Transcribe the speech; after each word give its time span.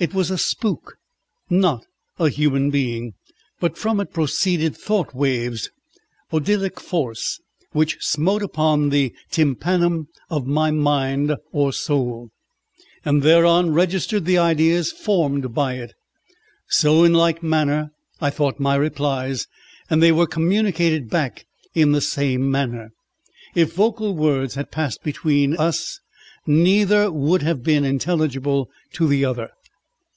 It 0.00 0.12
was 0.12 0.28
a 0.32 0.38
spook, 0.38 0.96
not 1.48 1.86
a 2.18 2.28
human 2.28 2.70
being. 2.70 3.12
But 3.60 3.78
from 3.78 4.00
it 4.00 4.12
proceeded 4.12 4.76
thought 4.76 5.14
waves, 5.14 5.70
odylic 6.32 6.80
force 6.80 7.40
which 7.70 7.98
smote 8.00 8.42
on 8.58 8.88
the 8.88 9.14
tympanum 9.30 10.08
of 10.28 10.48
my 10.48 10.72
mind 10.72 11.36
or 11.52 11.72
soul, 11.72 12.30
and 13.04 13.22
thereon 13.22 13.72
registered 13.72 14.24
the 14.24 14.36
ideas 14.36 14.90
formed 14.90 15.54
by 15.54 15.74
it. 15.74 15.92
So 16.66 17.04
in 17.04 17.12
like 17.14 17.44
manner 17.44 17.92
I 18.20 18.30
thought 18.30 18.58
my 18.58 18.74
replies, 18.74 19.46
and 19.88 20.02
they 20.02 20.10
were 20.10 20.26
communicated 20.26 21.08
back 21.08 21.46
in 21.72 21.92
the 21.92 22.00
same 22.00 22.50
manner. 22.50 22.90
If 23.54 23.74
vocal 23.74 24.12
words 24.16 24.56
had 24.56 24.72
passed 24.72 25.04
between 25.04 25.56
us 25.56 26.00
neither 26.48 27.12
would 27.12 27.42
have 27.42 27.62
been 27.62 27.84
intelligible 27.84 28.68
to 28.94 29.06
the 29.06 29.24
other. 29.24 29.52